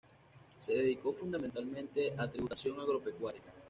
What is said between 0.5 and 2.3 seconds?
Se dedicó fundamentalmente a